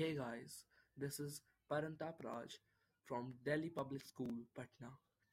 [0.00, 0.64] Hey guys,
[0.96, 2.54] this is Parantap Raj
[3.04, 4.88] from Delhi Public School, Patna.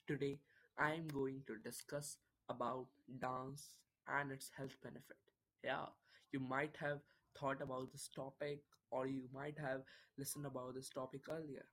[0.08, 0.40] Today
[0.78, 2.18] I am going to discuss
[2.50, 2.88] about
[3.22, 3.64] dance
[4.10, 5.16] and its health benefit.
[5.64, 5.86] Yeah,
[6.34, 7.00] you might have
[7.40, 8.60] thought about this topic
[8.92, 9.84] or you might have
[10.18, 11.66] listened about this topic earlier.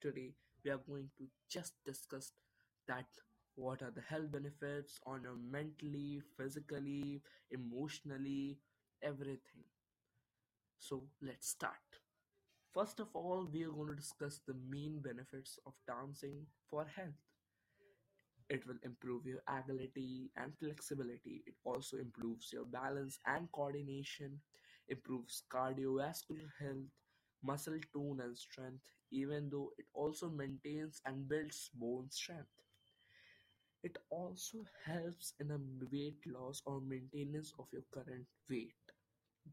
[0.00, 0.34] Today
[0.64, 2.32] we are going to just discuss
[2.88, 3.06] that
[3.54, 7.22] what are the health benefits on your mentally, physically,
[7.52, 8.58] emotionally,
[9.00, 9.62] everything.
[10.78, 12.01] So let's start.
[12.74, 17.14] First of all, we are going to discuss the main benefits of dancing for health.
[18.48, 21.42] It will improve your agility and flexibility.
[21.44, 24.40] It also improves your balance and coordination,
[24.86, 26.86] improves cardiovascular health,
[27.42, 32.46] muscle tone and strength, even though it also maintains and builds bone strength.
[33.84, 35.60] It also helps in a
[35.92, 38.74] weight loss or maintenance of your current weight.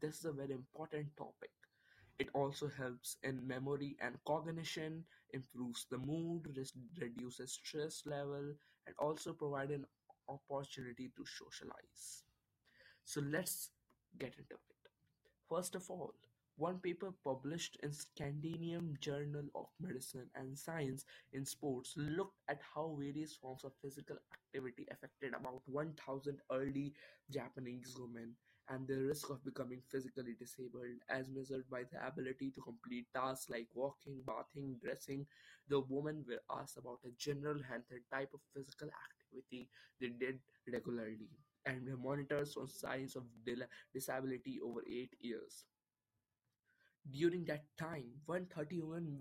[0.00, 1.52] This is a very important topic.
[2.20, 6.54] It also helps in memory and cognition, improves the mood,
[7.00, 8.52] reduces stress level,
[8.86, 9.86] and also provide an
[10.28, 12.24] opportunity to socialize.
[13.04, 13.70] So let's
[14.18, 14.90] get into it.
[15.48, 16.12] First of all,
[16.58, 22.98] one paper published in Scandinavian Journal of Medicine and Science in Sports looked at how
[23.00, 26.92] various forms of physical activity affected about 1000 early
[27.30, 28.34] Japanese women
[28.70, 33.50] and the risk of becoming physically disabled as measured by the ability to complete tasks
[33.50, 35.26] like walking, bathing, dressing.
[35.68, 39.68] The women were asked about a general health and type of physical activity
[40.00, 40.38] they did
[40.72, 41.28] regularly
[41.66, 43.24] and were monitored on signs of
[43.92, 45.64] disability over eight years.
[47.10, 49.18] During that time, 130 women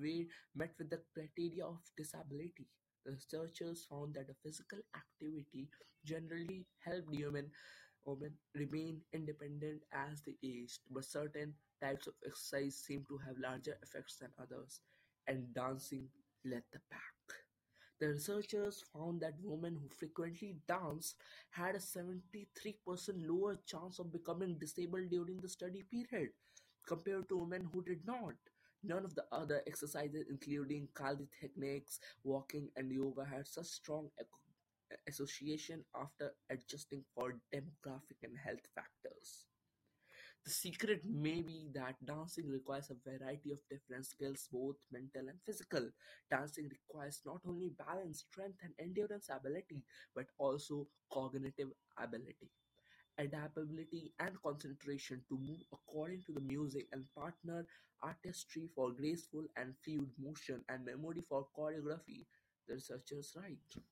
[0.56, 2.68] met with the criteria of disability.
[3.06, 5.70] The researchers found that the physical activity
[6.06, 7.52] generally helped women,
[8.06, 13.78] women remain independent as they aged, but certain types of exercise seemed to have larger
[13.84, 14.82] effects than others,
[15.28, 16.08] and dancing
[16.46, 17.14] led the pack.
[18.00, 21.16] The researchers found that women who frequently danced
[21.52, 26.32] had a 73% lower chance of becoming disabled during the study period
[26.88, 28.36] compared to women who did not.
[28.84, 34.10] None of the other exercises, including calisthenics, walking, and yoga, had such strong
[35.08, 39.46] association after adjusting for demographic and health factors.
[40.46, 45.40] The secret may be that dancing requires a variety of different skills, both mental and
[45.46, 45.90] physical.
[46.32, 49.84] Dancing requires not only balance, strength, and endurance ability,
[50.16, 52.50] but also cognitive ability
[53.20, 57.66] adaptability and concentration to move according to the music and partner
[58.02, 62.26] artistry for graceful and fluid motion and memory for choreography
[62.68, 63.84] the researchers write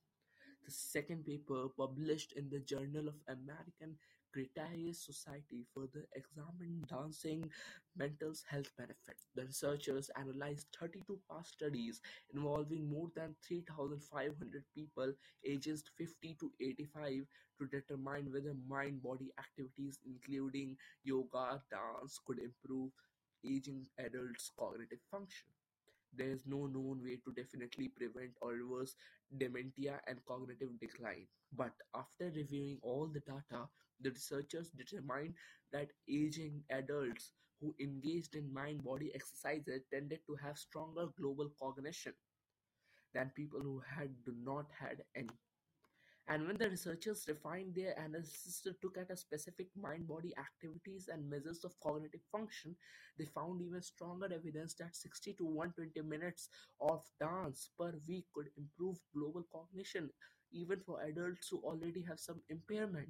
[0.68, 3.96] the second paper, published in the Journal of American
[4.36, 7.50] Geriatrics Society, further examined dancing
[7.96, 9.28] mental health benefits.
[9.34, 12.02] The researchers analyzed 32 past studies
[12.34, 17.24] involving more than 3,500 people ages 50 to 85
[17.60, 22.90] to determine whether mind-body activities including yoga, dance could improve
[23.42, 25.46] aging adults' cognitive function.
[26.18, 28.94] There is no known way to definitely prevent or reverse
[29.38, 31.26] dementia and cognitive decline.
[31.52, 33.68] But after reviewing all the data,
[34.00, 35.34] the researchers determined
[35.72, 42.14] that aging adults who engaged in mind body exercises tended to have stronger global cognition
[43.14, 45.28] than people who had do not had any.
[46.30, 51.28] And when the researchers refined their analysis to look at a specific mind-body activities and
[51.28, 52.76] measures of cognitive function,
[53.18, 56.50] they found even stronger evidence that 60 to 120 minutes
[56.82, 60.10] of dance per week could improve global cognition,
[60.52, 63.08] even for adults who already have some impairment.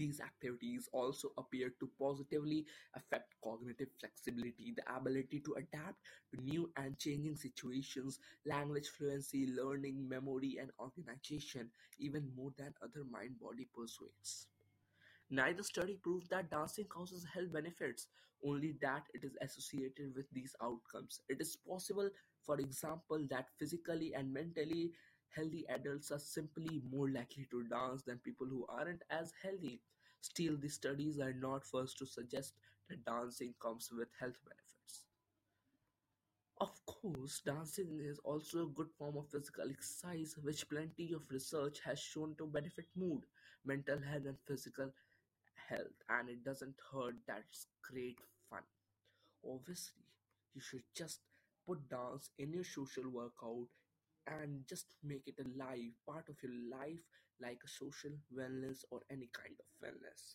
[0.00, 5.98] These activities also appear to positively affect cognitive flexibility, the ability to adapt
[6.32, 13.04] to new and changing situations, language fluency, learning, memory, and organization, even more than other
[13.10, 14.46] mind body pursuits.
[15.30, 18.06] Neither study proved that dancing causes health benefits,
[18.44, 21.20] only that it is associated with these outcomes.
[21.28, 22.10] It is possible,
[22.44, 24.92] for example, that physically and mentally
[25.34, 29.80] healthy adults are simply more likely to dance than people who aren't as healthy.
[30.20, 32.54] Still, these studies are not first to suggest
[32.88, 35.04] that dancing comes with health benefits.
[36.60, 41.80] Of course, dancing is also a good form of physical exercise, which plenty of research
[41.80, 43.24] has shown to benefit mood,
[43.64, 44.92] mental health, and physical
[45.68, 46.02] health.
[46.08, 48.62] And it doesn't hurt that it's great fun.
[49.44, 50.04] Obviously,
[50.54, 51.20] you should just
[51.66, 53.68] put dance in your social workout
[54.30, 57.02] and just make it a life part of your life,
[57.40, 60.34] like a social wellness or any kind of wellness.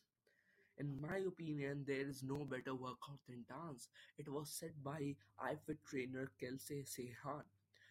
[0.77, 3.89] In my opinion, there is no better workout than dance.
[4.17, 7.43] It was said by iFit trainer Kelsey Sehan.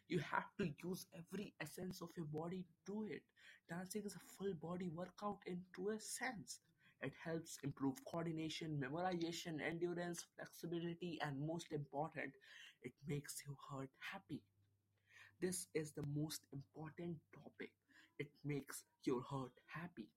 [0.08, 3.22] You have to use every essence of your body to do it.
[3.68, 6.60] Dancing is a full body workout in truest sense.
[7.02, 12.32] It helps improve coordination, memorization, endurance, flexibility, and most important,
[12.82, 14.42] it makes your heart happy.
[15.40, 17.70] This is the most important topic.
[18.18, 20.08] It makes your heart happy.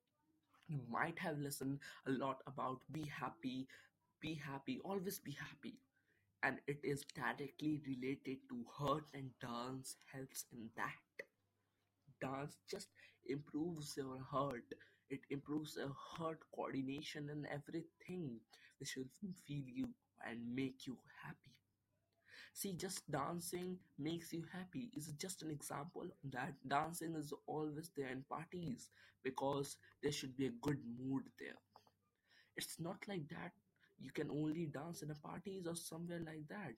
[0.67, 3.67] You might have listened a lot about be happy,
[4.21, 5.79] be happy, always be happy.
[6.43, 11.25] And it is directly related to heart and dance helps in that.
[12.21, 12.89] Dance just
[13.25, 14.73] improves your heart.
[15.09, 18.39] It improves your heart coordination and everything.
[18.79, 19.09] which will
[19.47, 19.89] feel you
[20.23, 21.56] and make you happy.
[22.59, 28.09] See, just dancing makes you happy is just an example that dancing is always there
[28.09, 28.89] in parties
[29.23, 31.55] because there should be a good mood there.
[32.57, 33.53] It's not like that
[33.99, 36.73] you can only dance in a parties or somewhere like that,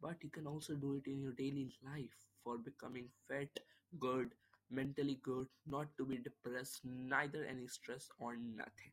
[0.00, 3.60] but you can also do it in your daily life for becoming fit,
[4.00, 4.34] good,
[4.70, 8.92] mentally good, not to be depressed, neither any stress or nothing.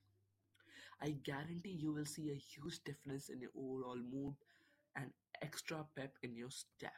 [1.00, 4.34] I guarantee you will see a huge difference in your overall mood
[4.96, 6.92] and extra pep in your step.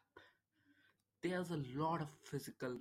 [1.22, 2.78] There's a lot of physical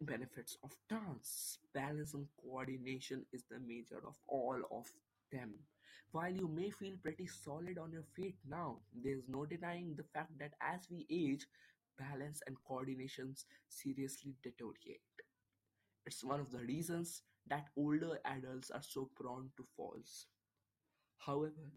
[0.00, 1.58] benefits of dance.
[1.74, 4.86] Balance and coordination is the major of all of
[5.32, 5.54] them.
[6.12, 10.38] While you may feel pretty solid on your feet now, there's no denying the fact
[10.38, 11.46] that as we age,
[11.98, 15.00] balance and coordinations seriously deteriorate.
[16.06, 20.26] It's one of the reasons that older adults are so prone to falls.
[21.18, 21.72] However,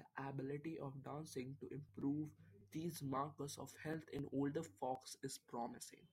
[0.00, 2.28] the ability of dancing to improve
[2.72, 6.06] these markers of health in older folks is promising.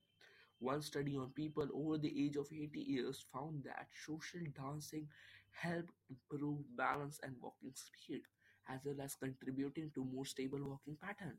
[0.60, 5.08] One study on people over the age of 80 years found that social dancing
[5.52, 8.22] helped improve balance and walking speed,
[8.68, 11.38] as well as contributing to more stable walking pattern.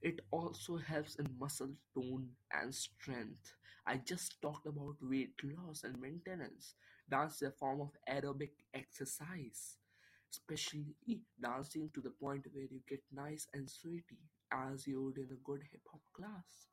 [0.00, 3.54] It also helps in muscle tone and strength.
[3.86, 6.74] I just talked about weight loss and maintenance.
[7.10, 9.78] Dance is a form of aerobic exercise,
[10.34, 10.94] especially
[11.40, 14.20] dancing to the point where you get nice and sweaty
[14.52, 16.68] as you would in a good hip hop class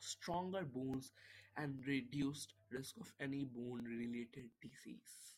[0.00, 1.12] stronger bones
[1.56, 5.36] and reduced risk of any bone-related disease.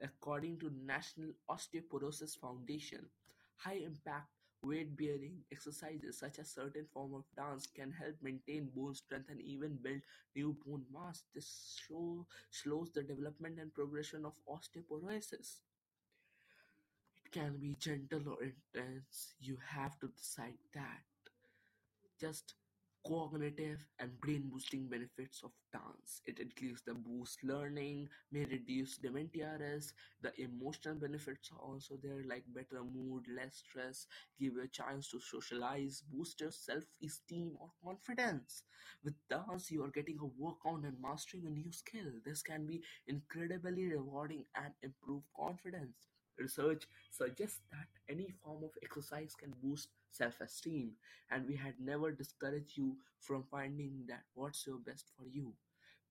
[0.00, 3.06] According to National Osteoporosis Foundation,
[3.56, 4.28] high-impact
[4.62, 9.76] weight-bearing exercises such as certain form of dance can help maintain bone strength and even
[9.82, 10.00] build
[10.34, 11.24] new bone mass.
[11.34, 15.60] This show slows the development and progression of osteoporosis.
[17.36, 19.36] Can be gentle or intense.
[19.38, 21.04] You have to decide that.
[22.20, 22.52] Just
[23.06, 26.20] cognitive and brain boosting benefits of dance.
[26.26, 29.94] It includes the boost learning, may reduce dementia risk.
[30.20, 34.06] The emotional benefits are also there, like better mood, less stress,
[34.38, 38.64] give you a chance to socialize, boost your self-esteem or confidence.
[39.02, 42.12] With dance, you are getting a workout and mastering a new skill.
[42.26, 46.08] This can be incredibly rewarding and improve confidence.
[46.38, 50.92] Research suggests that any form of exercise can boost self esteem,
[51.30, 55.54] and we had never discouraged you from finding that what's your best for you.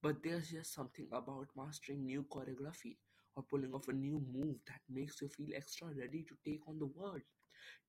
[0.01, 2.97] But there's just something about mastering new choreography
[3.35, 6.79] or pulling off a new move that makes you feel extra ready to take on
[6.79, 7.21] the world.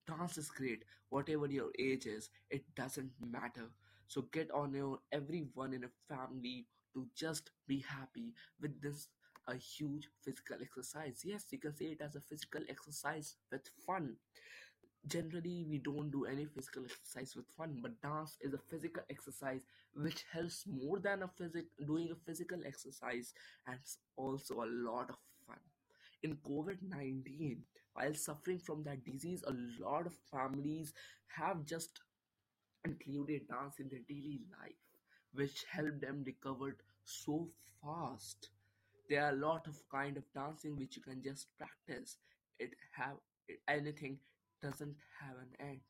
[0.06, 3.70] Dance is great, whatever your age is, it doesn't matter.
[4.08, 9.08] So get on your everyone in a family to just be happy with this
[9.48, 11.22] a huge physical exercise.
[11.24, 14.17] Yes, you can say it as a physical exercise with fun.
[15.06, 19.62] Generally, we don't do any physical exercise with fun, but dance is a physical exercise
[19.94, 23.32] which helps more than a physic doing a physical exercise
[23.67, 23.79] and
[24.17, 25.58] also a lot of fun.
[26.22, 27.62] In COVID 19,
[27.94, 30.93] while suffering from that disease, a lot of families
[31.29, 32.00] have just
[32.84, 34.82] included dance in their daily life,
[35.34, 37.48] which helped them recover so
[37.82, 38.50] fast.
[39.08, 42.17] There are a lot of kind of dancing which you can just practice.
[42.58, 43.17] It have
[43.48, 44.19] it, anything
[44.63, 45.81] doesn't have an end.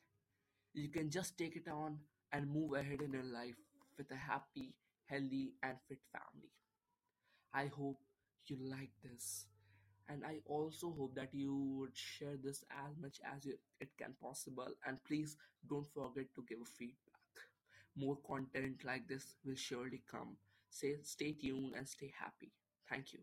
[0.75, 1.99] You can just take it on
[2.33, 3.57] and move ahead in your life
[3.97, 4.75] with a happy,
[5.07, 6.51] healthy, and fit family.
[7.55, 7.99] I hope
[8.47, 9.47] you like this.
[10.09, 14.15] And I also hope that you would share this as much as you, it can
[14.23, 14.69] possible.
[14.87, 15.37] And please
[15.69, 16.95] don't forget to give feedback.
[17.97, 20.37] More content like this will surely come.
[20.69, 22.53] Say, stay tuned and stay happy.
[22.89, 23.21] Thank you.